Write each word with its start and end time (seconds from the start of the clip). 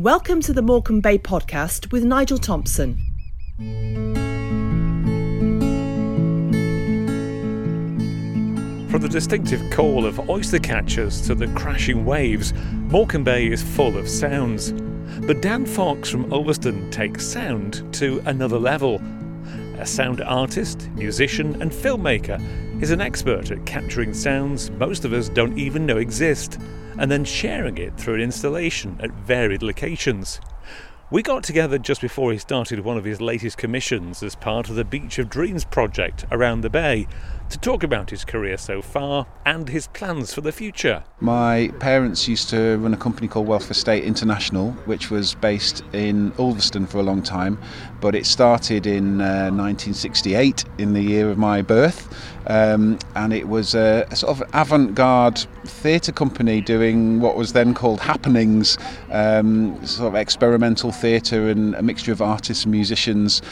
Welcome 0.00 0.40
to 0.42 0.52
the 0.52 0.62
Morecambe 0.62 1.00
Bay 1.00 1.18
podcast 1.18 1.90
with 1.90 2.04
Nigel 2.04 2.38
Thompson. 2.38 2.98
From 8.88 9.02
the 9.02 9.08
distinctive 9.10 9.60
call 9.72 10.06
of 10.06 10.30
oyster 10.30 10.60
catchers 10.60 11.20
to 11.22 11.34
the 11.34 11.48
crashing 11.48 12.04
waves, 12.04 12.52
Morecambe 12.92 13.24
Bay 13.24 13.48
is 13.48 13.60
full 13.60 13.98
of 13.98 14.08
sounds. 14.08 14.70
But 15.26 15.42
Dan 15.42 15.66
Fox 15.66 16.08
from 16.08 16.32
Ulverston 16.32 16.92
takes 16.92 17.26
sound 17.26 17.92
to 17.94 18.22
another 18.24 18.60
level. 18.60 19.02
A 19.78 19.86
sound 19.86 20.20
artist, 20.22 20.90
musician, 20.96 21.62
and 21.62 21.70
filmmaker 21.70 22.42
is 22.82 22.90
an 22.90 23.00
expert 23.00 23.52
at 23.52 23.64
capturing 23.64 24.12
sounds 24.12 24.72
most 24.72 25.04
of 25.04 25.12
us 25.12 25.28
don't 25.28 25.56
even 25.56 25.86
know 25.86 25.98
exist, 25.98 26.58
and 26.98 27.08
then 27.08 27.24
sharing 27.24 27.78
it 27.78 27.96
through 27.96 28.14
an 28.14 28.20
installation 28.20 28.98
at 29.00 29.12
varied 29.12 29.62
locations. 29.62 30.40
We 31.10 31.22
got 31.22 31.42
together 31.42 31.78
just 31.78 32.02
before 32.02 32.32
he 32.32 32.38
started 32.38 32.80
one 32.80 32.98
of 32.98 33.04
his 33.04 33.18
latest 33.18 33.56
commissions 33.56 34.22
as 34.22 34.34
part 34.34 34.68
of 34.68 34.74
the 34.74 34.84
Beach 34.84 35.18
of 35.18 35.30
Dreams 35.30 35.64
project 35.64 36.26
around 36.30 36.60
the 36.60 36.68
bay 36.68 37.06
to 37.48 37.58
talk 37.58 37.82
about 37.82 38.10
his 38.10 38.26
career 38.26 38.58
so 38.58 38.82
far 38.82 39.26
and 39.46 39.70
his 39.70 39.86
plans 39.86 40.34
for 40.34 40.42
the 40.42 40.52
future. 40.52 41.04
My 41.18 41.72
parents 41.80 42.28
used 42.28 42.50
to 42.50 42.76
run 42.76 42.92
a 42.92 42.96
company 42.98 43.26
called 43.26 43.46
Welfare 43.46 43.72
State 43.72 44.04
International, 44.04 44.72
which 44.84 45.10
was 45.10 45.34
based 45.34 45.82
in 45.94 46.30
Ulverston 46.38 46.86
for 46.86 46.98
a 46.98 47.02
long 47.02 47.22
time, 47.22 47.58
but 48.02 48.14
it 48.14 48.26
started 48.26 48.86
in 48.86 49.22
uh, 49.22 49.48
1968, 49.48 50.66
in 50.76 50.92
the 50.92 51.00
year 51.00 51.30
of 51.30 51.38
my 51.38 51.62
birth, 51.62 52.14
um, 52.48 52.98
and 53.14 53.32
it 53.32 53.48
was 53.48 53.74
a, 53.74 54.06
a 54.10 54.16
sort 54.16 54.40
of 54.40 54.50
avant 54.54 54.94
garde 54.94 55.38
theatre 55.64 56.12
company 56.12 56.60
doing 56.60 57.20
what 57.20 57.36
was 57.36 57.52
then 57.52 57.74
called 57.74 58.00
happenings, 58.00 58.78
um, 59.10 59.84
sort 59.86 60.08
of 60.08 60.14
experimental 60.14 60.90
theatre 60.90 61.48
and 61.48 61.74
a 61.74 61.82
mixture 61.82 62.12
of 62.12 62.22
artists 62.22 62.64
and 62.64 62.72
musicians. 62.72 63.42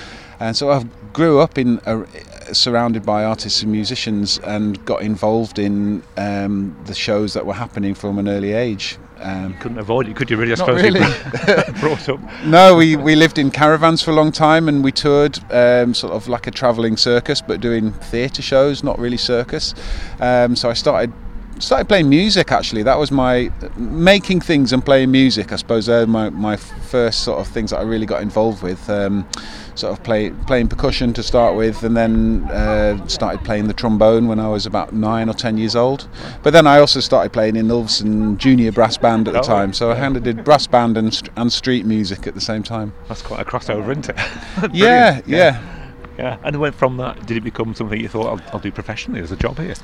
And 0.41 0.57
so 0.57 0.71
I 0.71 0.85
grew 1.13 1.41
up 1.41 1.59
in 1.59 1.79
uh, 1.81 2.05
surrounded 2.53 3.05
by 3.05 3.25
artists 3.25 3.63
and 3.63 3.71
musicians 3.71 4.39
and 4.41 4.83
got 4.85 5.03
involved 5.03 5.59
in 5.59 6.03
um, 6.17 6.77
the 6.87 6.95
shows 6.95 7.35
that 7.35 7.47
were 7.47 7.55
happening 7.55 7.95
from 7.95 8.19
an 8.19 8.29
early 8.29 8.53
age. 8.53 8.99
Um, 9.19 9.55
Couldn't 9.59 9.79
avoid 9.79 10.09
it, 10.09 10.17
could 10.17 10.31
you? 10.31 10.37
Really, 10.37 10.53
I 10.53 10.57
suppose. 10.57 10.83
Really. 10.83 11.01
brought 11.81 12.09
up. 12.09 12.21
No, 12.45 12.77
we, 12.77 12.97
we 12.97 13.17
lived 13.17 13.39
in 13.39 13.51
caravans 13.51 14.03
for 14.03 14.11
a 14.11 14.15
long 14.15 14.31
time 14.31 14.69
and 14.69 14.85
we 14.85 14.93
toured 14.93 15.39
um, 15.53 15.95
sort 15.95 16.13
of 16.13 16.29
like 16.29 16.47
a 16.47 16.51
travelling 16.51 16.97
circus, 16.97 17.41
but 17.41 17.61
doing 17.61 17.93
theatre 17.93 18.43
shows, 18.43 18.85
not 18.85 18.99
really 18.99 19.17
circus. 19.17 19.75
Um, 20.21 20.55
so 20.55 20.69
I 20.69 20.75
started 20.75 21.13
started 21.59 21.89
playing 21.89 22.09
music 22.09 22.53
actually. 22.53 22.83
That 22.83 22.99
was 22.99 23.11
my 23.11 23.51
making 23.77 24.41
things 24.41 24.73
and 24.73 24.85
playing 24.85 25.11
music 25.11 25.53
i 25.53 25.57
suppose 25.57 25.87
they're 25.87 26.07
my, 26.07 26.31
my 26.31 26.57
first 26.57 27.25
sort 27.25 27.41
of 27.41 27.47
things 27.49 27.71
that 27.71 27.79
i 27.79 27.83
really 27.83 28.07
got 28.07 28.23
involved 28.23 28.63
with. 28.63 28.89
Um, 28.91 29.27
sort 29.75 29.93
of 29.93 30.03
play, 30.03 30.31
playing 30.47 30.69
percussion 30.69 31.13
to 31.13 31.23
start 31.23 31.55
with 31.55 31.83
and 31.83 31.95
then 31.95 32.45
uh, 32.45 33.07
started 33.09 33.45
playing 33.45 33.69
the 33.69 33.75
trombone 33.75 34.27
when 34.27 34.41
i 34.41 34.49
was 34.49 34.65
about 34.65 34.95
nine 34.95 35.29
or 35.29 35.35
ten 35.35 35.59
years 35.59 35.77
old. 35.77 36.09
But 36.43 36.53
then 36.53 36.67
i 36.67 36.79
also 36.79 37.01
started 37.01 37.33
playing 37.33 37.57
in 37.57 37.71
Ulverston 37.71 38.39
junior 38.39 38.73
brass 38.73 38.97
band 38.97 39.29
at 39.29 39.35
the 39.35 39.41
oh, 39.41 39.43
time 39.43 39.73
so 39.73 39.91
i 39.91 39.95
kind 39.95 40.17
of 40.17 40.23
did 40.23 40.45
brass 40.45 40.67
band 40.67 40.97
and, 40.97 41.31
and 41.37 41.53
street 41.53 41.85
music 41.85 42.27
at 42.27 42.35
the 42.35 42.41
same 42.41 42.63
time. 42.63 42.93
That's 43.09 43.23
quite 43.23 43.41
a 43.41 43.45
crossover 43.45 43.91
isn't 43.91 44.09
it? 44.09 44.17
Yeah, 44.75 45.21
yeah 45.27 45.37
yeah. 45.37 45.73
Yeah. 46.19 46.39
And 46.45 46.59
went 46.59 46.75
from 46.75 46.97
that 46.97 47.27
did 47.27 47.37
it 47.37 47.45
become 47.45 47.75
something 47.75 48.01
you 48.01 48.09
thought 48.09 48.41
I'll, 48.41 48.55
I'll 48.55 48.61
do 48.61 48.73
professionally 48.73 49.21
as 49.21 49.31
a 49.33 49.37
job 49.37 49.59
here 49.59 49.75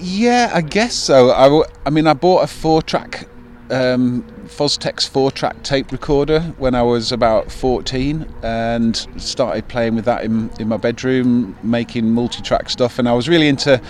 yeah, 0.00 0.50
I 0.54 0.60
guess 0.60 0.94
so. 0.94 1.30
I, 1.30 1.64
I 1.86 1.90
mean, 1.90 2.06
I 2.06 2.14
bought 2.14 2.44
a 2.44 2.46
four 2.46 2.82
track 2.82 3.28
um, 3.70 4.24
four 4.48 5.30
track 5.30 5.62
tape 5.62 5.92
recorder 5.92 6.40
when 6.58 6.74
I 6.74 6.82
was 6.82 7.12
about 7.12 7.52
14 7.52 8.26
and 8.42 8.96
started 9.16 9.68
playing 9.68 9.94
with 9.94 10.04
that 10.06 10.24
in, 10.24 10.50
in 10.58 10.68
my 10.68 10.76
bedroom, 10.76 11.56
making 11.62 12.10
multi 12.10 12.42
track 12.42 12.70
stuff. 12.70 12.98
And 12.98 13.08
I 13.08 13.12
was 13.12 13.28
really 13.28 13.48
into 13.48 13.80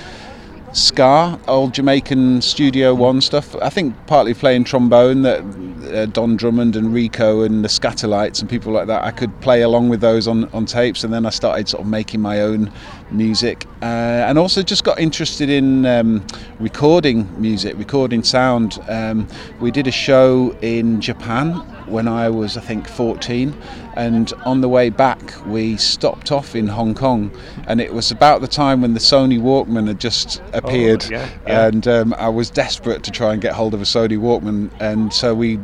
ska, 0.72 1.40
old 1.48 1.74
Jamaican 1.74 2.42
Studio 2.42 2.94
One 2.94 3.20
stuff. 3.20 3.54
I 3.56 3.70
think 3.70 3.94
partly 4.06 4.34
playing 4.34 4.64
trombone, 4.64 5.22
that 5.22 5.42
uh, 5.88 6.06
Don 6.06 6.36
Drummond 6.36 6.76
and 6.76 6.92
Rico 6.92 7.42
and 7.42 7.64
the 7.64 7.68
Skatalites 7.68 8.40
and 8.40 8.48
people 8.48 8.72
like 8.72 8.86
that. 8.86 9.04
I 9.04 9.10
could 9.10 9.40
play 9.40 9.62
along 9.62 9.88
with 9.88 10.00
those 10.00 10.28
on, 10.28 10.44
on 10.52 10.66
tapes, 10.66 11.04
and 11.04 11.12
then 11.12 11.26
I 11.26 11.30
started 11.30 11.68
sort 11.68 11.82
of 11.82 11.88
making 11.88 12.20
my 12.20 12.40
own 12.40 12.72
music, 13.10 13.66
uh, 13.82 13.84
and 14.28 14.38
also 14.38 14.62
just 14.62 14.84
got 14.84 14.98
interested 14.98 15.48
in 15.50 15.86
um, 15.86 16.26
recording 16.60 17.28
music, 17.40 17.76
recording 17.78 18.22
sound. 18.22 18.78
Um, 18.88 19.26
we 19.60 19.70
did 19.70 19.86
a 19.86 19.92
show 19.92 20.56
in 20.62 21.00
Japan 21.00 21.54
when 21.86 22.06
I 22.06 22.28
was, 22.28 22.56
I 22.56 22.60
think, 22.60 22.86
14. 22.86 23.54
And 23.98 24.32
on 24.46 24.60
the 24.60 24.68
way 24.68 24.90
back, 24.90 25.34
we 25.44 25.76
stopped 25.76 26.30
off 26.30 26.54
in 26.54 26.68
Hong 26.68 26.94
Kong. 26.94 27.32
And 27.66 27.80
it 27.80 27.92
was 27.92 28.10
about 28.12 28.40
the 28.40 28.48
time 28.48 28.80
when 28.80 28.94
the 28.94 29.00
Sony 29.00 29.40
Walkman 29.40 29.88
had 29.88 29.98
just 30.00 30.40
appeared. 30.52 31.04
Oh, 31.06 31.10
yeah, 31.10 31.28
yeah. 31.46 31.66
And 31.66 31.88
um, 31.88 32.14
I 32.14 32.28
was 32.28 32.48
desperate 32.48 33.02
to 33.02 33.10
try 33.10 33.32
and 33.32 33.42
get 33.42 33.54
hold 33.54 33.74
of 33.74 33.82
a 33.82 33.84
Sony 33.84 34.16
Walkman. 34.16 34.70
And 34.78 35.12
so 35.12 35.34
we 35.34 35.58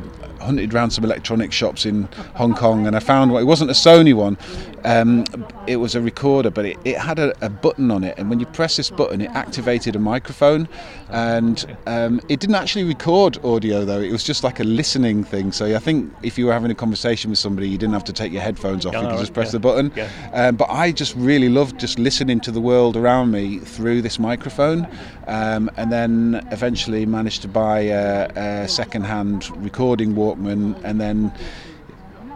hunted 0.44 0.74
around 0.74 0.90
some 0.90 1.04
electronic 1.04 1.52
shops 1.52 1.86
in 1.86 2.08
Hong 2.34 2.54
Kong 2.54 2.86
and 2.86 2.94
I 2.94 3.00
found 3.00 3.32
one. 3.32 3.42
It 3.42 3.46
wasn't 3.46 3.70
a 3.70 3.74
Sony 3.74 4.14
one, 4.14 4.36
um, 4.84 5.24
it 5.66 5.76
was 5.76 5.94
a 5.94 6.00
recorder, 6.00 6.50
but 6.50 6.66
it, 6.66 6.78
it 6.84 6.98
had 6.98 7.18
a, 7.18 7.34
a, 7.44 7.48
button 7.48 7.90
on 7.90 8.04
it. 8.04 8.18
And 8.18 8.28
when 8.28 8.38
you 8.38 8.46
press 8.46 8.76
this 8.76 8.90
button, 8.90 9.20
it 9.20 9.30
activated 9.30 9.96
a 9.96 9.98
microphone. 9.98 10.68
And 11.08 11.64
um, 11.86 12.20
it 12.28 12.40
didn't 12.40 12.56
actually 12.56 12.84
record 12.84 13.42
audio 13.44 13.84
though, 13.84 14.00
it 14.00 14.12
was 14.12 14.24
just 14.24 14.44
like 14.44 14.60
a 14.60 14.64
listening 14.64 15.24
thing. 15.24 15.52
So 15.52 15.74
I 15.74 15.78
think 15.78 16.12
if 16.22 16.36
you 16.38 16.46
were 16.46 16.52
having 16.52 16.70
a 16.70 16.74
conversation 16.74 17.30
with 17.30 17.38
somebody, 17.38 17.68
you 17.68 17.78
didn't 17.78 17.94
have 17.94 18.04
to 18.04 18.12
take 18.12 18.32
your 18.32 18.42
headphones 18.42 18.84
off, 18.84 18.94
you 18.94 19.00
could 19.00 19.18
just 19.18 19.34
press 19.34 19.48
yeah. 19.48 19.52
the 19.52 19.60
button. 19.60 19.92
Yeah. 19.96 20.08
Um, 20.32 20.56
but 20.56 20.68
I 20.70 20.92
just 20.92 21.14
really 21.16 21.48
loved 21.48 21.78
just 21.80 21.98
listening 21.98 22.40
to 22.40 22.50
the 22.50 22.60
world 22.60 22.96
around 22.96 23.30
me 23.30 23.60
through 23.60 24.02
this 24.02 24.18
microphone. 24.18 24.86
Um, 25.26 25.70
and 25.76 25.90
then 25.90 26.46
eventually 26.50 27.06
managed 27.06 27.42
to 27.42 27.48
buy 27.48 27.80
a, 27.80 28.64
a 28.64 28.68
second 28.68 29.04
hand 29.04 29.48
recording 29.64 30.14
Walkman 30.14 30.78
and 30.84 31.00
then 31.00 31.32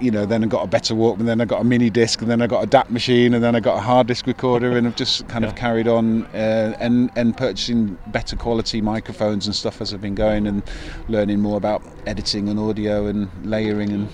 you 0.00 0.10
know, 0.10 0.26
then 0.26 0.44
I 0.44 0.46
got 0.46 0.64
a 0.64 0.66
better 0.66 0.94
Walkman, 0.94 1.26
then 1.26 1.40
I 1.40 1.44
got 1.44 1.60
a 1.60 1.64
mini 1.64 1.90
disc, 1.90 2.20
and 2.22 2.30
then 2.30 2.42
I 2.42 2.46
got 2.46 2.62
a 2.62 2.66
DAT 2.66 2.90
machine, 2.90 3.34
and 3.34 3.42
then 3.42 3.54
I 3.54 3.60
got 3.60 3.78
a 3.78 3.80
hard 3.80 4.06
disk 4.06 4.26
recorder, 4.26 4.76
and 4.76 4.86
I've 4.86 4.96
just 4.96 5.26
kind 5.28 5.44
yeah. 5.44 5.50
of 5.50 5.56
carried 5.56 5.88
on 5.88 6.24
uh, 6.26 6.76
and 6.80 7.10
and 7.16 7.36
purchasing 7.36 7.98
better 8.08 8.36
quality 8.36 8.80
microphones 8.80 9.46
and 9.46 9.54
stuff 9.54 9.80
as 9.80 9.92
I've 9.92 10.00
been 10.00 10.14
going 10.14 10.46
and 10.46 10.62
learning 11.08 11.40
more 11.40 11.56
about 11.56 11.82
editing 12.06 12.48
and 12.48 12.58
audio 12.58 13.06
and 13.06 13.28
layering 13.44 13.90
and 13.90 14.08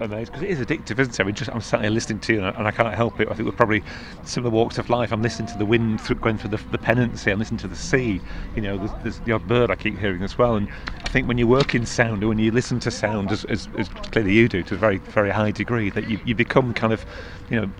amazed 0.00 0.32
because 0.32 0.42
it 0.42 0.50
is 0.50 0.58
addictive, 0.58 0.98
isn't 0.98 1.14
it? 1.14 1.20
I 1.20 1.24
mean, 1.24 1.34
just 1.34 1.50
I'm 1.50 1.60
sat 1.60 1.82
here 1.82 1.90
listening 1.90 2.20
to 2.20 2.32
you, 2.34 2.44
and 2.44 2.66
I 2.66 2.70
can't 2.70 2.94
help 2.94 3.20
it. 3.20 3.28
I 3.28 3.34
think 3.34 3.46
we're 3.46 3.56
probably 3.56 3.82
similar 4.24 4.50
walks 4.50 4.78
of 4.78 4.90
life. 4.90 5.12
I'm 5.12 5.22
listening 5.22 5.48
to 5.48 5.58
the 5.58 5.66
wind 5.66 6.00
through, 6.00 6.16
going 6.16 6.38
through 6.38 6.50
the, 6.50 6.62
the 6.70 6.78
Pennant's. 6.78 7.26
I'm 7.26 7.38
listening 7.38 7.58
to 7.58 7.68
the 7.68 7.76
sea. 7.76 8.20
You 8.54 8.62
know, 8.62 8.78
there's, 8.78 8.90
there's, 9.02 9.18
the 9.20 9.32
odd 9.32 9.46
bird 9.46 9.70
I 9.70 9.76
keep 9.76 9.98
hearing 9.98 10.22
as 10.22 10.38
well. 10.38 10.56
And 10.56 10.68
I 11.04 11.08
think 11.08 11.28
when 11.28 11.38
you 11.38 11.46
work 11.46 11.74
in 11.74 11.86
sound, 11.86 12.24
or 12.24 12.28
when 12.28 12.38
you 12.38 12.50
listen 12.50 12.80
to 12.80 12.90
sound, 12.90 13.30
as, 13.30 13.44
as, 13.46 13.68
as 13.78 13.88
clearly 13.88 14.32
you 14.32 14.48
do, 14.48 14.62
to 14.64 14.74
a 14.74 14.78
very 14.78 14.98
very 14.98 15.30
high 15.30 15.50
degree, 15.50 15.90
that 15.90 16.08
you, 16.08 16.20
you 16.24 16.34
become 16.34 16.74
kind 16.74 16.92
of, 16.92 17.04
you 17.50 17.60
know, 17.60 17.70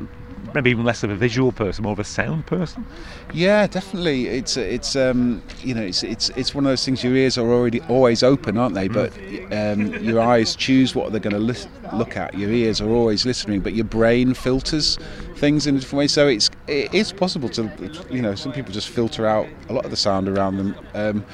maybe 0.55 0.71
even 0.71 0.85
less 0.85 1.03
of 1.03 1.11
a 1.11 1.17
visual 1.17 1.53
person, 1.53 1.85
more 1.85 1.93
of 1.93 1.99
a 1.99 2.05
sound 2.05 2.47
person. 2.47 2.85
Yeah, 3.33 3.67
definitely. 3.67 4.29
It's 4.29 4.57
it's 4.57 4.97
um, 4.97 5.43
you 5.63 5.75
know 5.75 5.83
it's 5.83 6.03
it's 6.03 6.31
it's 6.31 6.55
one 6.55 6.65
of 6.67 6.71
those 6.71 6.85
things. 6.85 7.03
Your 7.05 7.15
ears 7.15 7.39
are 7.39 7.49
already 7.49 7.81
always 7.83 8.23
open, 8.23 8.57
aren't 8.57 8.75
they? 8.75 8.89
But 8.89 9.13
um, 9.53 9.95
your 10.03 10.21
eyes 10.21 10.57
choose 10.57 10.95
what 10.95 11.13
they're 11.13 11.21
going 11.21 11.35
to 11.35 11.69
look 11.95 12.17
at. 12.17 12.35
Your 12.35 12.51
ears 12.51 12.81
are 12.81 12.89
always 12.89 13.25
listening, 13.27 13.61
but 13.61 13.75
your 13.75 13.85
brain 13.85 14.35
filters 14.35 14.99
things 15.37 15.67
in 15.67 15.77
a 15.77 15.81
different 15.81 15.99
way. 15.99 16.09
So 16.09 16.29
it's 16.29 16.51
it 16.67 16.93
is 16.95 17.13
possible 17.13 17.49
to 17.51 17.71
you 18.11 18.23
know 18.23 18.35
some 18.35 18.53
people 18.53 18.73
just 18.73 18.89
filter 18.89 19.27
out 19.27 19.47
a 19.69 19.73
lot 19.73 19.85
of 19.85 19.91
the 19.91 19.97
sound 19.97 20.29
around 20.29 20.57
them. 20.57 20.77
Um, 20.95 21.25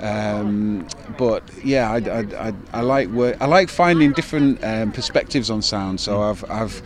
um, 0.00 0.88
but 1.16 1.42
yeah, 1.64 1.90
I, 1.90 1.96
I, 1.96 2.48
I, 2.48 2.54
I, 2.74 2.80
like 2.82 3.08
work, 3.08 3.36
I 3.40 3.46
like 3.46 3.70
finding 3.70 4.12
different 4.12 4.62
um, 4.62 4.92
perspectives 4.92 5.50
on 5.50 5.62
sound. 5.62 6.00
So 6.00 6.20
I've 6.20 6.44
I've 6.50 6.82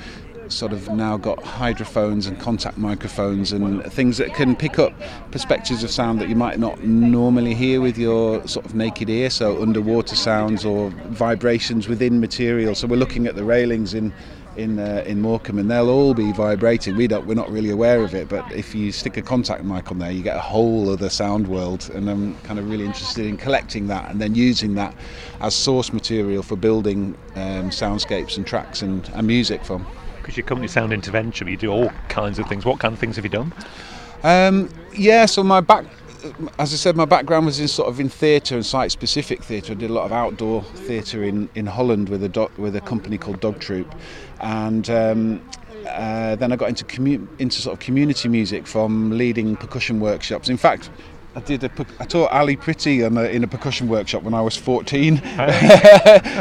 sort 0.49 0.73
of 0.73 0.89
now 0.91 1.17
got 1.17 1.43
hydrophones 1.43 2.27
and 2.27 2.39
contact 2.39 2.79
microphones 2.79 3.53
and 3.53 3.85
things 3.93 4.17
that 4.19 4.35
can 4.35 4.57
pick 4.57 4.79
up 4.79 4.93
perspectives 5.31 5.83
of 5.85 5.91
sound 5.91 6.21
that 6.21 6.29
you 6.29 6.37
might 6.37 6.59
not 6.59 6.83
normally 6.83 7.55
hear 7.55 7.81
with 7.81 7.99
your 7.99 8.47
sort 8.47 8.65
of 8.67 8.75
naked 8.75 9.09
ear. 9.11 9.31
So 9.31 9.63
underwater 9.63 10.17
sounds 10.17 10.65
or 10.65 10.91
vibrations 11.09 11.89
within 11.89 12.21
material. 12.21 12.75
So 12.75 12.87
we're 12.87 12.97
looking 12.97 13.27
at 13.27 13.35
the 13.35 13.45
railings 13.45 13.95
in 13.95 14.13
in 14.59 14.79
uh, 14.79 15.05
in 15.07 15.21
Morecambe, 15.21 15.59
and 15.59 15.71
they'll 15.71 15.89
all 15.89 16.15
be 16.15 16.33
vibrating. 16.33 16.97
We 16.97 17.07
don't, 17.07 17.27
we're 17.27 17.35
not 17.35 17.51
really 17.51 17.71
aware 17.71 18.03
of 18.03 18.15
it, 18.15 18.29
but 18.29 18.51
if 18.53 18.75
you 18.75 18.91
stick 18.93 19.17
a 19.17 19.23
contact 19.23 19.65
mic 19.65 19.91
on 19.91 20.01
there, 20.01 20.11
you 20.11 20.23
get 20.23 20.37
a 20.37 20.41
whole 20.41 20.91
other 20.91 21.09
sound 21.09 21.47
world. 21.47 21.89
And 21.95 22.11
I'm 22.11 22.35
kind 22.41 22.59
of 22.59 22.69
really 22.69 22.85
interested 22.85 23.25
in 23.25 23.37
collecting 23.37 23.87
that 23.87 24.11
and 24.11 24.21
then 24.21 24.35
using 24.35 24.75
that 24.75 24.95
as 25.41 25.55
source 25.55 25.93
material 25.93 26.43
for 26.43 26.57
building 26.57 27.17
um, 27.37 27.71
soundscapes 27.71 28.37
and 28.37 28.47
tracks 28.47 28.83
and, 28.83 29.09
and 29.15 29.27
music 29.27 29.65
from 29.65 29.87
because 30.29 30.37
your 30.37 30.47
company 30.47 30.69
Sound 30.69 30.93
Intervention, 30.93 31.49
you 31.49 31.57
do 31.57 31.71
all 31.71 31.89
kinds 32.11 32.39
of 32.39 32.47
things. 32.51 32.67
What 32.67 32.81
kind 32.81 32.93
of 32.93 33.01
things 33.01 33.17
have 33.17 33.25
you 33.25 33.31
done? 33.31 33.51
Um, 34.23 34.69
yeah, 34.95 35.25
so 35.25 35.43
my 35.43 35.63
back 35.63 35.87
as 36.59 36.75
I 36.75 36.77
said, 36.77 36.97
my 36.97 37.07
background 37.07 37.47
was 37.47 37.61
in 37.61 37.69
sort 37.69 37.89
of 37.89 37.99
in 37.99 38.11
theatre 38.11 38.57
and 38.57 38.67
site-specific 38.67 39.43
theatre. 39.43 39.73
I 39.73 39.77
did 39.77 39.89
a 39.89 39.93
lot 39.93 40.05
of 40.05 40.13
outdoor 40.13 40.65
theatre 40.65 41.23
in, 41.23 41.49
in 41.55 41.65
Holland 41.65 42.11
with 42.11 42.23
a 42.25 42.51
with 42.59 42.77
a 42.77 42.81
company 42.83 43.17
called 43.17 43.41
Dogtroep, 43.41 43.91
and 44.41 44.91
um, 44.91 45.49
uh, 45.87 46.37
then 46.37 46.53
I 46.53 46.57
got 46.57 46.69
into 46.69 46.85
commu- 46.85 47.27
into 47.41 47.63
sort 47.63 47.73
of 47.73 47.81
community 47.81 48.29
music 48.29 48.67
from 48.67 49.17
leading 49.17 49.57
percussion 49.57 49.99
workshops. 49.99 50.51
In 50.51 50.59
fact, 50.59 50.91
I 51.37 51.41
did 51.41 51.63
a, 51.63 51.71
I 52.01 52.05
taught 52.05 52.33
Ali 52.33 52.57
Pretty 52.57 53.01
a, 53.01 53.07
in 53.07 53.45
a 53.45 53.49
percussion 53.49 53.89
workshop 53.89 54.25
when 54.25 54.35
I 54.35 54.41
was 54.41 54.57
14 54.57 55.19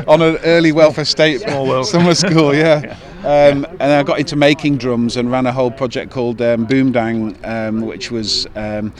on 0.07 0.21
an 0.21 0.37
early 0.37 0.71
welfare 0.71 1.05
state 1.05 1.41
summer 1.41 2.15
school. 2.15 2.53
Yeah, 2.53 2.81
yeah. 2.83 2.97
Um, 3.19 3.65
and 3.79 3.81
I 3.81 4.03
got 4.03 4.19
into 4.19 4.35
making 4.35 4.77
drums 4.77 5.17
and 5.17 5.31
ran 5.31 5.45
a 5.45 5.51
whole 5.51 5.71
project 5.71 6.11
called 6.11 6.41
um, 6.41 6.67
Boomdang, 6.67 7.45
um, 7.45 7.81
which 7.81 8.11
was 8.11 8.47
um, 8.55 8.93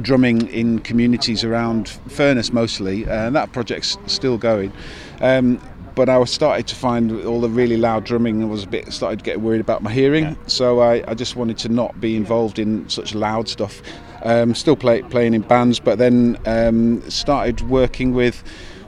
drumming 0.00 0.48
in 0.48 0.78
communities 0.80 1.44
around 1.44 1.88
Furness 2.08 2.52
mostly, 2.52 3.04
and 3.04 3.34
that 3.34 3.52
project's 3.52 3.98
still 4.06 4.38
going. 4.38 4.72
Um, 5.20 5.60
but 5.94 6.08
I 6.08 6.18
was 6.18 6.30
started 6.30 6.66
to 6.68 6.74
find 6.74 7.24
all 7.24 7.40
the 7.40 7.48
really 7.48 7.76
loud 7.76 8.04
drumming 8.04 8.42
and 8.42 8.50
was 8.50 8.64
a 8.64 8.68
bit 8.68 8.92
started 8.92 9.20
to 9.20 9.24
get 9.24 9.40
worried 9.40 9.60
about 9.60 9.82
my 9.82 9.92
hearing. 9.92 10.24
Yeah. 10.24 10.34
So 10.46 10.80
I, 10.80 11.04
I, 11.08 11.14
just 11.14 11.36
wanted 11.36 11.56
to 11.58 11.68
not 11.68 12.00
be 12.00 12.16
involved 12.16 12.58
in 12.58 12.88
such 12.88 13.14
loud 13.14 13.48
stuff. 13.48 13.80
Um, 14.22 14.54
still 14.54 14.76
play, 14.76 15.02
playing 15.02 15.34
in 15.34 15.42
bands, 15.42 15.78
but 15.78 15.98
then 15.98 16.38
um, 16.46 17.08
started 17.10 17.60
working 17.62 18.14
with 18.14 18.42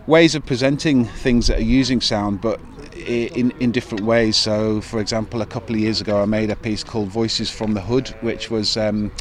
ways 0.06 0.34
of 0.34 0.44
presenting 0.46 1.04
things 1.04 1.46
that 1.48 1.58
are 1.58 1.62
using 1.62 2.00
sound, 2.00 2.40
but 2.40 2.60
in, 3.06 3.52
in 3.60 3.72
different 3.72 4.04
ways. 4.04 4.36
So, 4.36 4.80
for 4.80 5.00
example, 5.00 5.42
a 5.42 5.46
couple 5.46 5.74
of 5.74 5.80
years 5.80 6.00
ago, 6.00 6.22
I 6.22 6.24
made 6.24 6.50
a 6.50 6.56
piece 6.56 6.82
called 6.84 7.08
Voices 7.08 7.50
from 7.50 7.74
the 7.74 7.80
Hood, 7.80 8.08
which 8.20 8.50
was 8.50 8.76
um, 8.76 9.12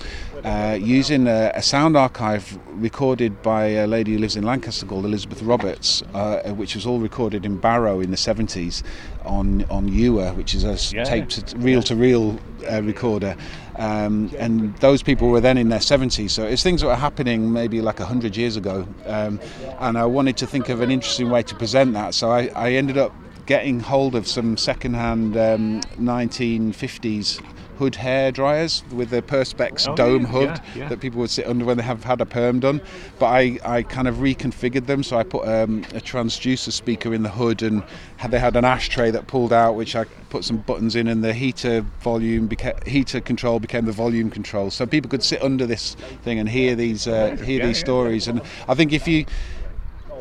uh, 0.44 0.78
using 0.80 1.28
a, 1.28 1.52
a, 1.56 1.62
sound 1.62 1.96
archive 1.96 2.60
recorded 2.68 3.42
by 3.42 3.66
a 3.66 3.88
lady 3.88 4.14
who 4.14 4.20
lives 4.20 4.36
in 4.36 4.44
Lancaster 4.44 4.86
called 4.86 5.06
Elizabeth 5.06 5.42
Roberts, 5.42 6.04
uh, 6.14 6.52
which 6.52 6.76
was 6.76 6.86
all 6.86 7.00
recorded 7.00 7.46
in 7.46 7.58
Barrow 7.58 8.00
in 8.00 8.12
the 8.12 8.18
70s 8.18 8.84
on 9.24 9.66
on 9.72 9.90
Uher, 9.90 10.36
which 10.36 10.54
is 10.54 10.64
a 10.64 10.96
yeah. 10.96 11.04
taped 11.04 11.54
reel 11.58 11.82
to 11.84 11.96
reel 11.96 12.40
recorder. 12.82 13.36
Um, 13.78 14.32
and 14.38 14.76
those 14.78 15.04
people 15.04 15.30
were 15.30 15.42
then 15.42 15.58
in 15.58 15.70
their 15.70 15.80
70s, 15.80 16.30
so 16.30 16.46
it's 16.46 16.64
things 16.64 16.82
that 16.82 16.88
were 16.88 16.96
happening 16.96 17.52
maybe 17.52 17.82
like 17.82 18.00
100 18.00 18.38
years 18.38 18.56
ago. 18.56 18.88
Um, 19.06 19.40
and 19.80 19.98
I 19.98 20.06
wanted 20.06 20.38
to 20.38 20.48
think 20.48 20.70
of 20.70 20.82
an 20.82 20.92
interesting 20.92 21.30
way 21.30 21.44
to 21.44 21.56
present 21.56 21.94
that, 21.94 22.14
so 22.14 22.32
I, 22.32 22.48
I 22.56 22.72
ended 22.74 22.98
up 22.98 23.14
getting 23.46 23.80
hold 23.80 24.16
of 24.16 24.28
some 24.28 24.58
second-hand 24.58 25.38
um, 25.38 25.82
1950s 26.00 27.42
hood 27.78 27.96
hair 27.96 28.32
dryers 28.32 28.84
with 28.92 29.10
the 29.10 29.22
perspex 29.22 29.88
oh, 29.88 29.96
dome 29.96 30.22
yeah, 30.22 30.28
hood 30.28 30.50
yeah, 30.50 30.62
yeah. 30.76 30.90
that 30.90 31.00
people 31.00 31.20
would 31.20 31.30
sit 31.30 31.46
under 31.46 31.66
when 31.66 31.78
they 31.78 31.84
have 31.84 32.04
had 32.04 32.22
a 32.22 32.26
perm 32.26 32.60
done. 32.60 32.82
But 33.20 33.28
I, 33.28 33.60
I 33.66 33.84
kind 33.84 34.08
of 34.08 34.16
reconfigured 34.16 34.86
them 34.86 35.04
so 35.04 35.18
I 35.18 35.24
put 35.24 35.48
um, 35.48 35.80
a 35.94 36.00
transducer 36.00 36.72
speaker 36.72 37.14
in 37.14 37.24
the 37.24 37.30
hood 37.30 37.62
and 37.62 37.84
had, 38.18 38.32
they 38.32 38.40
had 38.40 38.56
an 38.56 38.66
ashtray 38.66 39.12
that 39.12 39.28
pulled 39.28 39.54
out 39.54 39.76
which 39.76 39.96
I 39.96 40.06
put 40.30 40.46
some 40.46 40.58
buttons 40.58 40.96
in 40.96 41.08
and 41.08 41.24
the 41.24 41.34
heater 41.34 41.82
volume 42.00 42.48
beca- 42.48 42.86
heater 42.88 43.20
control 43.20 43.60
became 43.60 43.86
the 43.86 43.92
volume 43.92 44.30
control. 44.30 44.72
So 44.72 44.86
people 44.86 45.10
could 45.10 45.24
sit 45.24 45.42
under 45.42 45.66
this 45.66 45.96
thing 46.24 46.40
and 46.40 46.48
hear 46.48 46.76
these 46.76 47.08
uh, 47.08 47.36
hear 47.36 47.66
these 47.66 47.80
stories. 47.80 48.28
And 48.28 48.42
I 48.68 48.76
think 48.76 48.94
if 48.94 49.08
you 49.08 49.26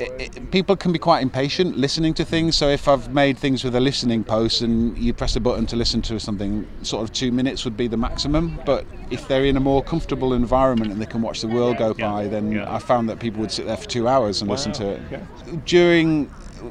it, 0.01 0.37
it, 0.37 0.51
people 0.51 0.77
can 0.77 0.93
be 0.93 0.99
quite 0.99 1.23
impatient 1.23 1.77
listening 1.77 2.15
to 2.15 2.25
things. 2.25 2.57
So 2.57 2.69
if 2.69 2.89
I've 2.89 3.13
made 3.13 3.39
things 3.39 3.65
with 3.65 3.75
a 3.77 3.81
listening 3.81 4.25
post 4.25 4.61
and 4.61 4.97
you 4.99 5.13
press 5.13 5.37
a 5.37 5.41
button 5.41 5.67
to 5.67 5.77
listen 5.77 6.03
to 6.03 6.19
something, 6.19 6.67
sort 6.83 7.05
of 7.05 7.13
two 7.13 7.31
minutes 7.31 7.65
would 7.65 7.77
be 7.77 7.87
the 7.87 7.97
maximum. 7.97 8.59
But 8.67 8.87
if 9.11 9.29
they're 9.29 9.45
in 9.45 9.57
a 9.57 9.61
more 9.61 9.83
comfortable 9.83 10.35
environment 10.35 10.93
and 10.93 11.01
they 11.01 11.07
can 11.07 11.23
watch 11.23 11.41
the 11.41 11.49
world 11.49 11.79
go 11.79 11.95
yeah. 11.97 12.11
by, 12.11 12.29
then 12.29 12.53
yeah. 12.53 12.75
I 12.75 12.79
found 12.79 13.09
that 13.09 13.19
people 13.21 13.41
would 13.41 13.53
sit 13.53 13.67
there 13.67 13.77
for 13.77 13.89
two 13.89 14.09
hours 14.09 14.41
and 14.41 14.49
wow. 14.49 14.55
listen 14.55 14.73
to 14.73 14.89
it. 14.91 15.03
Yeah. 15.11 15.25
During 15.65 16.31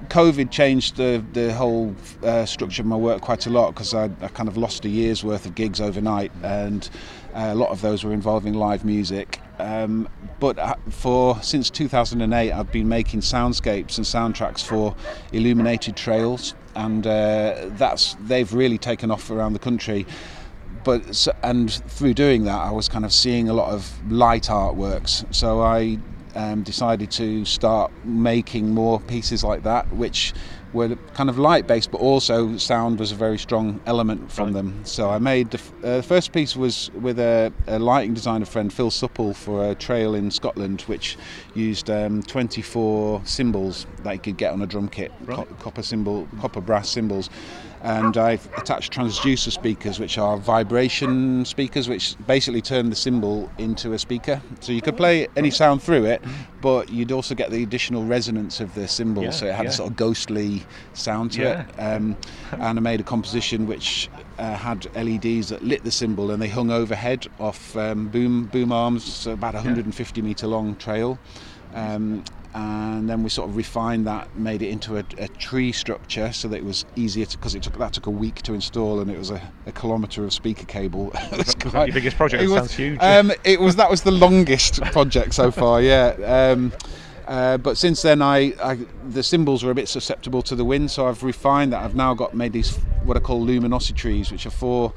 COVID 0.09 0.51
changed 0.51 0.97
the 0.97 1.23
the 1.33 1.53
whole 1.53 1.95
uh, 2.23 2.45
structure 2.45 2.81
of 2.81 2.87
my 2.87 2.95
work 2.95 3.21
quite 3.21 3.45
a 3.45 3.49
lot 3.49 3.73
because 3.73 3.93
I, 3.93 4.05
I, 4.21 4.27
kind 4.27 4.49
of 4.49 4.57
lost 4.57 4.85
a 4.85 4.89
year's 4.89 5.23
worth 5.23 5.45
of 5.45 5.55
gigs 5.55 5.79
overnight, 5.79 6.31
and 6.41 6.89
uh, 7.33 7.49
a 7.51 7.55
lot 7.55 7.69
of 7.69 7.81
those 7.81 8.03
were 8.03 8.13
involving 8.13 8.53
live 8.53 8.85
music. 8.85 9.39
Um, 9.59 10.09
but 10.39 10.57
uh, 10.59 10.75
for 10.89 11.41
since 11.41 11.69
2008, 11.69 12.51
I've 12.51 12.71
been 12.71 12.89
making 12.89 13.21
soundscapes 13.21 13.97
and 13.97 14.05
soundtracks 14.05 14.63
for 14.63 14.95
illuminated 15.31 15.95
trails, 15.95 16.55
and 16.75 17.05
uh, 17.05 17.69
that's 17.77 18.15
they've 18.21 18.51
really 18.53 18.77
taken 18.77 19.11
off 19.11 19.29
around 19.29 19.53
the 19.53 19.59
country. 19.59 20.05
But 20.83 21.27
and 21.43 21.71
through 21.71 22.13
doing 22.13 22.43
that, 22.45 22.59
I 22.59 22.71
was 22.71 22.89
kind 22.89 23.05
of 23.05 23.13
seeing 23.13 23.47
a 23.47 23.53
lot 23.53 23.71
of 23.71 24.11
light 24.11 24.43
artworks. 24.43 25.33
So 25.33 25.61
I 25.61 25.97
um, 26.35 26.63
decided 26.63 27.11
to 27.11 27.45
start 27.45 27.91
making 28.05 28.73
more 28.73 28.99
pieces 28.99 29.43
like 29.43 29.63
that, 29.63 29.91
which 29.93 30.33
were 30.73 30.95
kind 31.13 31.29
of 31.29 31.37
light 31.37 31.67
based, 31.67 31.91
but 31.91 31.99
also 31.99 32.57
sound 32.57 32.99
was 32.99 33.11
a 33.11 33.15
very 33.15 33.37
strong 33.37 33.79
element 33.85 34.31
from 34.31 34.45
right. 34.45 34.53
them. 34.55 34.85
So 34.85 35.09
I 35.11 35.19
made 35.19 35.51
the, 35.51 35.59
f- 35.59 35.73
uh, 35.83 35.97
the 35.97 36.03
first 36.03 36.31
piece 36.31 36.55
was 36.55 36.89
with 36.91 37.19
a, 37.19 37.53
a, 37.67 37.77
lighting 37.77 38.13
designer 38.13 38.45
friend, 38.45 38.73
Phil 38.73 38.89
Supple, 38.89 39.33
for 39.33 39.69
a 39.69 39.75
trail 39.75 40.15
in 40.15 40.31
Scotland, 40.31 40.81
which 40.81 41.15
used 41.53 41.89
um, 41.89 42.23
24 42.23 43.21
cymbals 43.25 43.85
that 44.03 44.13
you 44.13 44.19
could 44.19 44.37
get 44.37 44.51
on 44.51 44.61
a 44.61 44.67
drum 44.67 44.89
kit, 44.89 45.11
right. 45.25 45.47
co- 45.47 45.55
copper 45.55 45.83
cymbal, 45.83 46.27
copper 46.39 46.61
brass 46.61 46.89
cymbals 46.89 47.29
and 47.83 48.15
I've 48.15 48.45
attached 48.57 48.93
transducer 48.93 49.51
speakers, 49.51 49.99
which 49.99 50.17
are 50.17 50.37
vibration 50.37 51.43
speakers, 51.43 51.89
which 51.89 52.15
basically 52.25 52.61
turn 52.61 52.89
the 52.89 52.95
cymbal 52.95 53.51
into 53.57 53.91
a 53.91 53.99
speaker. 53.99 54.41
So 54.61 54.71
you 54.71 54.81
could 54.81 54.95
play 54.95 55.27
any 55.35 55.51
sound 55.51 55.83
through 55.83 56.05
it, 56.05 56.23
but 56.61 56.89
you'd 56.89 57.11
also 57.11 57.35
get 57.35 57.51
the 57.51 57.61
additional 57.61 58.05
resonance 58.05 58.61
of 58.61 58.73
the 58.73 58.87
cymbal, 58.87 59.23
yeah, 59.23 59.31
so 59.31 59.47
it 59.47 59.53
had 59.53 59.65
yeah. 59.65 59.69
a 59.69 59.73
sort 59.73 59.91
of 59.91 59.97
ghostly 59.97 60.63
sound 60.93 61.33
to 61.33 61.41
yeah. 61.41 61.65
it. 61.67 61.75
Um, 61.77 62.15
and 62.53 62.79
I 62.79 62.81
made 62.81 63.01
a 63.01 63.03
composition 63.03 63.67
which 63.67 64.09
uh, 64.39 64.55
had 64.55 64.85
LEDs 64.95 65.49
that 65.49 65.61
lit 65.61 65.83
the 65.83 65.91
cymbal, 65.91 66.31
and 66.31 66.41
they 66.41 66.47
hung 66.47 66.71
overhead 66.71 67.27
off 67.37 67.75
um, 67.75 68.07
boom 68.07 68.45
boom 68.45 68.71
arms, 68.71 69.03
so 69.03 69.33
about 69.33 69.55
150 69.55 70.21
meter 70.21 70.47
long 70.47 70.77
trail. 70.77 71.19
Um, 71.73 72.23
and 72.53 73.09
then 73.09 73.23
we 73.23 73.29
sort 73.29 73.49
of 73.49 73.55
refined 73.55 74.05
that, 74.05 74.35
made 74.37 74.61
it 74.61 74.69
into 74.69 74.97
a, 74.97 75.03
a 75.17 75.27
tree 75.27 75.71
structure 75.71 76.31
so 76.31 76.47
that 76.47 76.57
it 76.57 76.63
was 76.63 76.85
easier 76.95 77.25
to 77.25 77.37
because 77.37 77.55
it 77.55 77.63
took 77.63 77.77
that 77.77 77.93
took 77.93 78.05
a 78.05 78.11
week 78.11 78.41
to 78.43 78.53
install 78.53 78.99
and 78.99 79.09
it 79.09 79.17
was 79.17 79.31
a, 79.31 79.41
a 79.65 79.71
kilometre 79.71 80.23
of 80.23 80.31
speaker 80.31 80.65
cable. 80.65 81.11
it 81.15 81.55
quite, 81.59 81.87
your 81.87 81.95
biggest 81.95 82.15
project? 82.15 82.43
It 82.43 82.47
was, 82.47 82.55
sounds 82.55 82.73
huge. 82.73 82.99
Um, 83.01 83.31
it 83.43 83.59
was 83.59 83.75
that 83.77 83.89
was 83.89 84.03
the 84.03 84.11
longest 84.11 84.81
project 84.81 85.33
so 85.33 85.49
far. 85.51 85.81
Yeah. 85.81 86.13
Um, 86.53 86.71
uh, 87.27 87.57
but 87.57 87.77
since 87.77 88.01
then, 88.01 88.21
I, 88.21 88.53
I, 88.61 88.77
the 89.07 89.23
cymbals 89.23 89.63
were 89.63 89.71
a 89.71 89.75
bit 89.75 89.87
susceptible 89.87 90.41
to 90.43 90.55
the 90.55 90.65
wind, 90.65 90.91
so 90.91 91.07
I've 91.07 91.23
refined 91.23 91.71
that. 91.71 91.81
I've 91.81 91.95
now 91.95 92.13
got 92.13 92.33
made 92.33 92.51
these 92.51 92.75
what 93.05 93.17
I 93.17 93.21
call 93.21 93.41
luminosity 93.41 93.93
trees, 93.93 94.31
which 94.31 94.45
are 94.45 94.51
four 94.51 94.93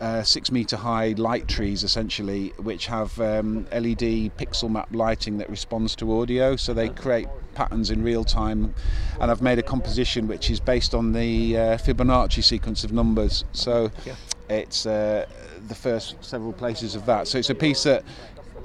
uh, 0.00 0.22
six 0.22 0.52
meter 0.52 0.76
high 0.76 1.14
light 1.16 1.48
trees 1.48 1.82
essentially, 1.82 2.52
which 2.58 2.86
have 2.86 3.18
um, 3.20 3.64
LED 3.72 4.30
pixel 4.36 4.70
map 4.70 4.88
lighting 4.92 5.38
that 5.38 5.48
responds 5.48 5.96
to 5.96 6.20
audio, 6.20 6.56
so 6.56 6.74
they 6.74 6.88
create 6.88 7.28
patterns 7.54 7.90
in 7.90 8.02
real 8.02 8.24
time. 8.24 8.74
And 9.20 9.30
I've 9.30 9.42
made 9.42 9.58
a 9.58 9.62
composition 9.62 10.28
which 10.28 10.50
is 10.50 10.60
based 10.60 10.94
on 10.94 11.12
the 11.12 11.56
uh, 11.56 11.60
Fibonacci 11.78 12.44
sequence 12.44 12.84
of 12.84 12.92
numbers, 12.92 13.44
so 13.52 13.90
yeah. 14.04 14.14
it's 14.48 14.86
uh, 14.86 15.26
the 15.68 15.74
first 15.74 16.16
several 16.22 16.52
places 16.52 16.94
of 16.94 17.06
that. 17.06 17.26
So 17.26 17.38
it's 17.38 17.50
a 17.50 17.54
piece 17.54 17.82
that 17.84 18.04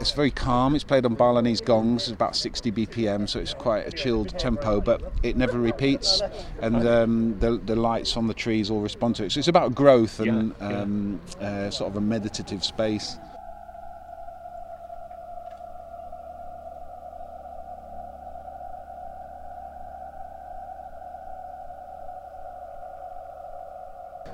it's 0.02 0.12
very 0.12 0.32
calm. 0.32 0.74
It's 0.74 0.84
played 0.84 1.06
on 1.06 1.14
Balinese 1.14 1.62
gongs, 1.62 2.04
it's 2.04 2.12
about 2.12 2.36
60 2.36 2.72
BPM, 2.72 3.30
so 3.30 3.40
it's 3.40 3.54
quite 3.54 3.88
a 3.88 3.92
chilled 3.92 4.38
tempo, 4.40 4.82
but 4.82 5.02
it 5.22 5.38
never 5.38 5.60
repeats, 5.60 6.22
and 6.60 6.88
um, 6.88 7.40
the, 7.40 7.58
the 7.58 7.76
lights 7.76 8.18
on 8.18 8.28
the 8.28 8.34
trees 8.34 8.72
all 8.72 8.82
respond 8.82 9.16
to 9.18 9.26
it. 9.26 9.32
So 9.32 9.40
it's 9.40 9.48
about 9.48 9.76
growth 9.76 10.20
and 10.20 10.56
yeah, 10.60 10.70
yeah. 10.70 10.82
Um, 10.82 11.22
uh, 11.40 11.70
sort 11.70 11.92
of 11.92 11.98
a 11.98 12.02
meditative 12.02 12.64
space. 12.64 13.18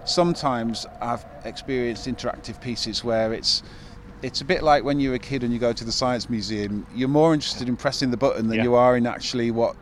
Sometimes 0.05 0.87
I've 1.01 1.25
experienced 1.43 2.07
interactive 2.07 2.61
pieces 2.61 3.03
where 3.03 3.33
it's 3.33 3.61
it's 4.21 4.41
a 4.41 4.45
bit 4.45 4.63
like 4.63 4.83
when 4.83 4.99
you're 4.99 5.15
a 5.15 5.19
kid 5.19 5.43
and 5.43 5.53
you 5.53 5.59
go 5.59 5.73
to 5.73 5.83
the 5.83 5.91
science 5.91 6.29
museum. 6.29 6.85
You're 6.95 7.07
more 7.07 7.33
interested 7.33 7.69
in 7.69 7.77
pressing 7.77 8.11
the 8.11 8.17
button 8.17 8.47
than 8.47 8.57
yeah. 8.57 8.63
you 8.63 8.75
are 8.75 8.97
in 8.97 9.05
actually 9.05 9.51
what 9.51 9.75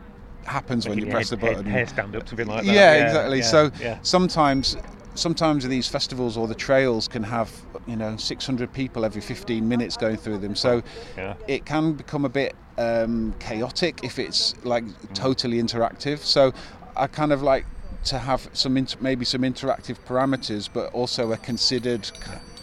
happens 0.44 0.88
when 0.88 0.98
you 0.98 1.06
press 1.06 1.30
head, 1.30 1.40
the 1.40 1.46
button. 1.46 1.66
Hair 1.66 1.86
stand 1.86 2.14
up, 2.16 2.28
something 2.28 2.46
like 2.46 2.64
that. 2.64 2.72
Yeah, 2.72 2.94
yeah 2.94 3.06
exactly. 3.06 3.38
Yeah, 3.38 3.44
so 3.44 3.98
sometimes, 4.02 4.76
sometimes 5.14 5.66
these 5.66 5.88
festivals 5.88 6.36
or 6.36 6.46
the 6.46 6.54
trails 6.54 7.08
can 7.08 7.22
have 7.22 7.50
you 7.86 7.96
know 7.96 8.16
600 8.16 8.72
people 8.72 9.04
every 9.04 9.22
15 9.22 9.66
minutes 9.66 9.96
going 9.96 10.16
through 10.16 10.38
them. 10.38 10.54
So 10.54 10.82
it 11.46 11.64
can 11.64 11.94
become 11.94 12.24
a 12.24 12.30
bit 12.30 12.54
um, 12.78 13.34
chaotic 13.38 14.00
if 14.04 14.18
it's 14.18 14.54
like 14.64 14.84
mm. 14.84 15.14
totally 15.14 15.62
interactive. 15.62 16.18
So 16.18 16.52
I 16.96 17.06
kind 17.06 17.32
of 17.32 17.42
like 17.42 17.66
to 18.04 18.18
have 18.18 18.48
some 18.52 18.74
maybe 19.00 19.24
some 19.24 19.42
interactive 19.42 19.96
parameters, 20.06 20.68
but 20.72 20.92
also 20.92 21.32
a 21.32 21.36
considered 21.36 22.10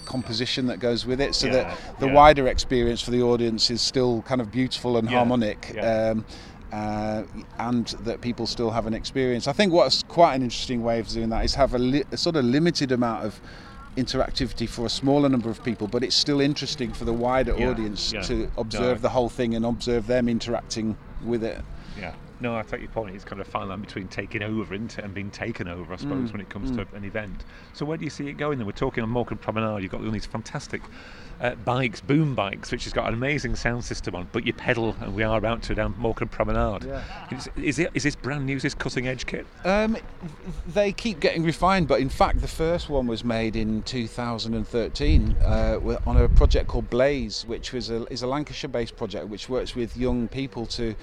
composition 0.05 0.67
that 0.67 0.79
goes 0.79 1.05
with 1.05 1.19
it, 1.22 1.36
so 1.36 1.48
Yeah, 1.48 1.53
that 1.53 2.00
the 2.00 2.07
yeah. 2.07 2.13
wider 2.13 2.48
experience 2.48 3.01
for 3.01 3.12
the 3.12 3.22
audience 3.22 3.69
is 3.72 3.81
still 3.81 4.22
kind 4.24 4.41
of 4.41 4.51
beautiful 4.51 4.98
and 4.98 5.10
Yeah, 5.10 5.17
harmonic. 5.17 5.75
Um, 5.81 6.25
uh, 6.72 7.22
and 7.60 7.86
that 8.03 8.19
people 8.22 8.48
still 8.48 8.72
have 8.72 8.88
an 8.88 8.95
experience. 8.95 9.48
I 9.48 9.53
think 9.53 9.72
what's 9.72 10.01
quite 10.03 10.33
an 10.33 10.41
interesting 10.41 10.81
way 10.83 11.00
of 11.00 11.07
doing 11.07 11.29
that 11.29 11.45
is 11.45 11.53
have 11.53 11.75
a, 11.75 11.77
li- 11.77 12.03
a 12.12 12.17
sort 12.17 12.36
of 12.36 12.45
limited 12.45 12.91
amount 12.91 13.25
of 13.25 13.39
interactivity 13.95 14.67
for 14.67 14.83
a 14.86 14.89
smaller 14.89 15.29
number 15.29 15.51
of 15.51 15.63
people, 15.63 15.88
but 15.88 16.03
it's 16.03 16.15
still 16.15 16.41
interesting 16.41 16.91
for 16.91 17.05
the 17.05 17.13
wider 17.13 17.53
audience 17.53 18.12
to 18.24 18.50
observe 18.57 19.01
the 19.03 19.10
whole 19.10 19.29
thing 19.29 19.53
and 19.53 19.63
observe 19.65 20.07
them 20.07 20.27
interacting 20.27 20.98
with 21.24 21.43
it. 21.43 21.62
Yeah. 22.00 22.13
No, 22.43 22.57
I 22.57 22.62
take 22.63 22.81
your 22.81 22.89
point. 22.89 23.15
It's 23.15 23.23
kind 23.23 23.39
of 23.39 23.47
a 23.47 23.50
fine 23.51 23.69
line 23.69 23.79
between 23.79 24.09
taking 24.09 24.43
over 24.43 24.73
and, 24.73 24.93
and 25.01 25.13
being 25.13 25.31
taken 25.31 25.69
over, 25.69 25.93
I 25.93 25.95
suppose, 25.95 26.29
Mm, 26.29 26.31
when 26.33 26.41
it 26.41 26.50
comes 26.50 26.71
to 26.71 26.85
an 26.93 27.05
event. 27.05 27.45
So 27.71 27.85
where 27.85 27.95
do 27.95 28.03
you 28.03 28.09
see 28.09 28.27
it 28.27 28.33
going 28.33 28.57
then? 28.57 28.67
We're 28.67 28.73
talking 28.73 29.01
on 29.01 29.09
Morecambe 29.09 29.38
Promenade. 29.38 29.81
You've 29.81 29.93
got 29.93 30.03
all 30.03 30.12
these 30.12 30.25
fantastic 30.25 30.81
uh, 31.39 31.55
bikes, 31.55 32.01
boom 32.01 32.35
bikes, 32.35 32.69
which 32.69 32.83
has 32.83 32.91
got 32.91 33.07
an 33.07 33.13
amazing 33.13 33.55
sound 33.55 33.85
system 33.85 34.13
on, 34.13 34.27
but 34.33 34.45
you 34.45 34.51
pedal, 34.51 34.93
and 35.00 35.15
we 35.15 35.23
are 35.23 35.38
about 35.38 35.62
to 35.63 35.75
down 35.75 35.95
Morecambe 35.97 36.27
Promenade. 36.27 36.83
Yeah. 36.83 37.01
Is, 37.31 37.50
is, 37.55 37.79
it, 37.79 37.91
is 37.93 38.03
this 38.03 38.15
brand 38.15 38.45
new? 38.45 38.57
Is 38.57 38.63
this 38.63 38.73
cutting 38.73 39.07
edge 39.07 39.25
kit? 39.25 39.47
Um, 39.63 39.95
they 40.67 40.91
keep 40.91 41.21
getting 41.21 41.43
refined, 41.43 41.88
but 41.88 42.01
in 42.01 42.09
fact, 42.09 42.41
the 42.41 42.47
first 42.50 42.89
one 42.89 43.07
was 43.07 43.23
made 43.23 43.55
in 43.55 43.83
2013 43.83 45.35
uh, 45.41 45.79
on 46.05 46.17
a 46.17 46.27
project 46.27 46.67
called 46.67 46.89
Blaze, 46.89 47.45
which 47.47 47.71
was 47.71 47.89
a, 47.89 48.05
is 48.12 48.21
a 48.21 48.27
Lancashire-based 48.27 48.97
project 48.97 49.29
which 49.29 49.47
works 49.47 49.75
with 49.75 49.95
young 49.95 50.27
people 50.27 50.65
to 50.65 50.93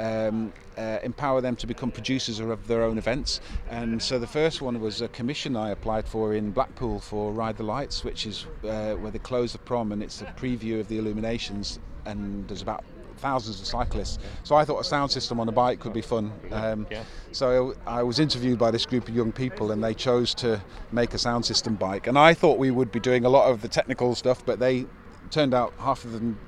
um, 0.00 0.52
uh, 0.78 0.98
empower 1.02 1.40
them 1.40 1.54
to 1.56 1.66
become 1.66 1.90
producers 1.90 2.40
of 2.40 2.66
their 2.66 2.82
own 2.82 2.96
events. 2.98 3.40
And 3.68 4.02
so 4.02 4.18
the 4.18 4.26
first 4.26 4.62
one 4.62 4.80
was 4.80 5.02
a 5.02 5.08
commission 5.08 5.56
I 5.56 5.70
applied 5.70 6.08
for 6.08 6.34
in 6.34 6.50
Blackpool 6.50 7.00
for 7.00 7.32
Ride 7.32 7.58
the 7.58 7.62
Lights, 7.64 8.02
which 8.02 8.26
is 8.26 8.46
uh, 8.64 8.94
where 8.94 9.10
they 9.10 9.18
close 9.18 9.52
the 9.52 9.58
prom, 9.58 9.92
and 9.92 10.02
it's 10.02 10.22
a 10.22 10.24
preview 10.24 10.80
of 10.80 10.88
the 10.88 10.98
illuminations. 10.98 11.78
And 12.06 12.48
there's 12.48 12.62
about 12.62 12.82
thousands 13.18 13.60
of 13.60 13.66
cyclists. 13.66 14.18
So 14.42 14.56
I 14.56 14.64
thought 14.64 14.80
a 14.80 14.84
sound 14.84 15.10
system 15.10 15.38
on 15.38 15.48
a 15.48 15.52
bike 15.52 15.78
could 15.78 15.92
be 15.92 16.00
fun. 16.00 16.32
Um, 16.50 16.86
Yeah. 16.90 17.04
so 17.32 17.74
I 17.86 18.02
was 18.02 18.18
interviewed 18.18 18.58
by 18.58 18.70
this 18.70 18.86
group 18.86 19.06
of 19.06 19.14
young 19.14 19.32
people, 19.32 19.70
and 19.70 19.84
they 19.84 19.92
chose 19.92 20.34
to 20.36 20.62
make 20.90 21.12
a 21.12 21.18
sound 21.18 21.44
system 21.44 21.74
bike. 21.74 22.06
And 22.06 22.18
I 22.18 22.32
thought 22.32 22.58
we 22.58 22.70
would 22.70 22.90
be 22.90 23.00
doing 23.00 23.26
a 23.26 23.28
lot 23.28 23.50
of 23.50 23.60
the 23.60 23.68
technical 23.68 24.14
stuff, 24.14 24.44
but 24.46 24.58
they 24.58 24.86
turned 25.28 25.52
out 25.52 25.74
half 25.78 26.06
of 26.06 26.12
them 26.12 26.38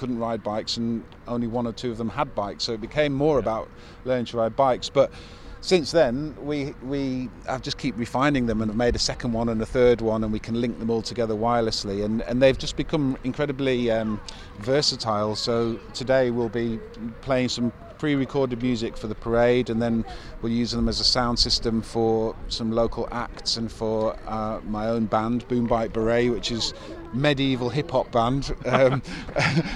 couldn't 0.00 0.18
ride 0.18 0.42
bikes, 0.42 0.78
and 0.78 1.04
only 1.28 1.46
one 1.46 1.66
or 1.66 1.72
two 1.72 1.90
of 1.90 1.98
them 1.98 2.08
had 2.08 2.34
bikes. 2.34 2.64
So 2.64 2.72
it 2.72 2.80
became 2.80 3.12
more 3.12 3.38
about 3.38 3.68
learning 4.06 4.24
to 4.26 4.38
ride 4.38 4.56
bikes. 4.56 4.88
But 4.88 5.12
since 5.60 5.92
then, 5.92 6.34
we 6.40 6.74
we 6.82 7.28
have 7.46 7.60
just 7.60 7.76
keep 7.76 7.98
refining 7.98 8.46
them 8.46 8.62
and 8.62 8.70
have 8.70 8.78
made 8.78 8.96
a 8.96 8.98
second 8.98 9.34
one 9.34 9.50
and 9.50 9.60
a 9.60 9.66
third 9.66 10.00
one, 10.00 10.24
and 10.24 10.32
we 10.32 10.38
can 10.38 10.58
link 10.58 10.78
them 10.78 10.90
all 10.90 11.02
together 11.02 11.34
wirelessly, 11.34 12.02
and 12.02 12.22
and 12.22 12.40
they've 12.40 12.56
just 12.56 12.76
become 12.76 13.18
incredibly 13.24 13.90
um, 13.90 14.18
versatile. 14.60 15.36
So 15.36 15.78
today 15.92 16.30
we'll 16.30 16.48
be 16.48 16.80
playing 17.20 17.50
some 17.50 17.72
pre-recorded 17.98 18.62
music 18.62 18.96
for 18.96 19.08
the 19.08 19.14
parade, 19.14 19.68
and 19.68 19.82
then 19.82 20.06
we'll 20.40 20.50
use 20.50 20.70
them 20.70 20.88
as 20.88 21.00
a 21.00 21.04
sound 21.04 21.38
system 21.38 21.82
for 21.82 22.34
some 22.48 22.72
local 22.72 23.06
acts 23.12 23.58
and 23.58 23.70
for 23.70 24.16
uh, 24.26 24.58
my 24.64 24.88
own 24.88 25.04
band, 25.04 25.46
Boom 25.48 25.66
Bite 25.66 25.92
Beret, 25.92 26.30
which 26.32 26.50
is 26.50 26.72
medieval 27.12 27.68
hip 27.68 27.90
hop 27.90 28.10
band. 28.12 28.52
Um, 28.70 29.02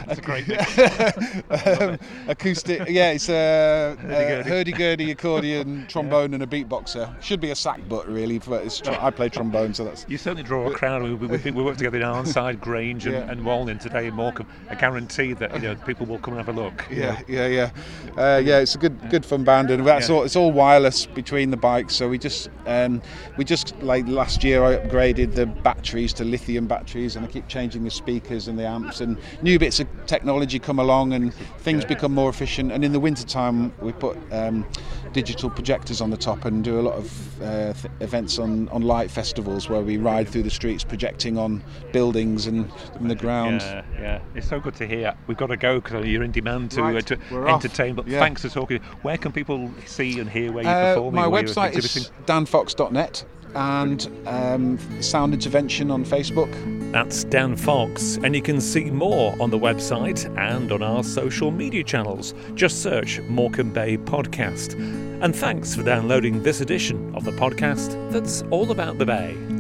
That's 0.07 0.19
a 0.19 0.23
great 0.23 0.49
um, 1.81 1.99
acoustic, 2.29 2.89
yeah, 2.89 3.11
it's 3.13 3.29
a, 3.29 3.97
a 3.99 4.03
Hurdy-gurdy. 4.07 4.49
hurdy-gurdy 4.49 5.11
accordion, 5.11 5.87
trombone, 5.89 6.33
and 6.35 6.43
a 6.43 6.47
beatboxer. 6.47 7.21
Should 7.23 7.41
be 7.41 7.51
a 7.51 7.55
sackbut 7.55 8.07
really, 8.07 8.39
but 8.39 8.65
it's 8.65 8.81
tr- 8.81 8.93
I 8.93 9.11
play 9.11 9.29
trombone, 9.29 9.75
so 9.75 9.85
that's 9.85 10.07
You 10.09 10.17
certainly 10.19 10.43
draw 10.45 10.69
a 10.69 10.73
crowd. 10.73 11.03
We, 11.03 11.15
we, 11.15 11.37
we 11.51 11.63
work 11.63 11.77
together 11.77 11.99
in 11.99 12.05
Arnside, 12.05 12.61
Grange, 12.61 13.07
and, 13.07 13.15
Yeah. 13.15 13.31
and 13.31 13.45
Walling 13.45 13.79
today 13.79 14.07
in 14.07 14.15
Morecambe. 14.15 14.47
I 14.71 14.75
guarantee 14.77 15.33
that 15.35 15.55
you 15.55 15.61
know 15.69 15.75
people 15.77 16.07
will 16.07 16.19
come 16.19 16.37
and 16.37 16.47
have 16.47 16.55
a 16.57 16.61
look. 16.61 16.87
yeah, 16.91 17.13
know. 17.13 17.19
yeah, 17.29 17.47
yeah, 17.47 17.71
uh, 18.17 18.39
yeah. 18.45 18.59
It's 18.61 18.75
a 18.75 18.79
good, 18.79 19.11
good 19.11 19.27
fun 19.27 19.45
band, 19.45 19.71
and 19.71 19.85
that's 19.87 20.09
Yeah. 20.09 20.15
all. 20.17 20.23
It's 20.25 20.37
all 20.37 20.53
wireless 20.53 21.07
between 21.07 21.51
the 21.51 21.57
bikes. 21.57 21.95
So 21.97 22.09
we 22.09 22.19
just, 22.19 22.49
um, 22.67 23.03
we 23.37 23.45
just 23.45 23.75
like 23.83 24.07
last 24.07 24.45
year, 24.45 24.63
I 24.65 24.77
upgraded 24.77 25.35
the 25.35 25.47
batteries 25.47 26.13
to 26.15 26.25
lithium 26.25 26.67
batteries, 26.67 27.17
and 27.17 27.24
I 27.25 27.27
keep 27.27 27.49
changing 27.49 27.85
the 27.85 27.91
speakers 27.91 28.49
and 28.49 28.59
the 28.59 28.67
amps, 28.67 29.01
and 29.01 29.17
new 29.43 29.59
bits 29.59 29.81
of 29.81 29.89
technology 30.07 30.59
come 30.59 30.79
along, 30.79 31.13
and 31.15 31.33
things 31.61 31.85
become 31.85 32.13
more 32.13 32.29
efficient. 32.29 32.71
And 32.71 32.85
in 32.85 32.93
the 32.93 33.01
winter 33.01 33.25
time, 33.25 33.73
we 33.81 33.93
put 33.93 34.17
um, 34.31 34.67
digital 35.13 35.49
projectors 35.49 36.01
on 36.01 36.11
the 36.11 36.17
top 36.17 36.45
and 36.45 36.63
do 36.63 36.79
a 36.79 36.83
lot 36.83 36.95
of 36.95 37.43
uh, 37.43 37.73
th- 37.73 37.87
events 38.01 38.39
on, 38.39 38.69
on 38.69 38.83
light 38.83 39.11
festivals 39.11 39.69
where 39.69 39.81
we 39.81 39.97
ride 39.97 40.29
through 40.29 40.43
the 40.43 40.51
streets 40.51 40.85
projecting 40.85 41.39
on 41.39 41.63
buildings 41.93 42.47
and, 42.47 42.71
and 42.97 43.11
the 43.11 43.15
ground. 43.15 43.61
Yeah, 43.63 43.83
yeah. 43.99 44.21
It's 44.35 44.49
so 44.49 44.61
good 44.61 44.75
to 44.77 44.87
hear. 44.87 45.15
We've 45.27 45.37
got 45.37 45.47
to 45.49 45.57
go 45.57 45.81
because 45.81 46.07
you're 46.07 46.23
in 46.25 46.33
demand 46.33 46.73
to, 46.73 46.83
Right, 46.83 46.97
uh, 46.97 47.01
to 47.01 47.19
we're 47.31 47.49
off. 47.49 47.65
entertain. 47.65 47.95
But 47.95 48.07
Yeah. 48.07 48.21
thanks 48.21 48.43
for 48.43 48.49
talking. 48.51 48.81
Where 49.03 49.17
can 49.17 49.33
people 49.33 49.71
see 49.87 50.21
and 50.21 50.29
hear 50.29 50.53
where 50.53 50.65
you're 50.65 50.73
Uh, 50.73 50.95
performing? 50.95 51.21
my 51.21 51.27
where 51.27 51.43
website 51.43 51.77
is 51.77 52.11
danfox.net 52.27 53.25
and 53.55 54.09
um, 54.27 54.79
Sound 55.01 55.33
Intervention 55.33 55.91
on 55.93 56.05
Facebook. 56.05 56.51
That's 56.95 57.25
Dan 57.25 57.57
Fox, 57.57 58.21
and 58.23 58.37
you 58.37 58.41
can 58.41 58.61
see 58.61 58.85
more 58.85 59.35
on 59.41 59.51
the 59.51 59.59
website 59.59 60.33
and 60.39 60.71
on 60.71 60.81
our 60.81 61.03
social 61.03 61.51
media 61.51 61.83
channels. 61.83 62.35
Just 62.55 62.85
search 62.85 63.19
Morecambe 63.23 63.73
Bay 63.73 63.99
Podcast. 63.99 64.75
And 65.21 65.35
thanks 65.35 65.75
for 65.75 65.83
downloading 65.83 66.45
this 66.45 66.61
edition 66.61 67.13
of 67.17 67.25
the 67.25 67.33
podcast 67.33 68.13
that's 68.13 68.43
all 68.53 68.71
about 68.71 68.99
the 68.99 69.07
Bay. 69.07 69.54